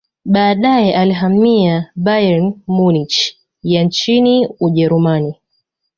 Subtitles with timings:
[0.25, 5.35] baadae alihamia Bayern Munich ya nchini ujerumani